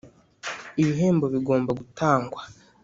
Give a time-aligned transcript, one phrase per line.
[0.81, 2.41] Ibihembo bigomba gutangwa.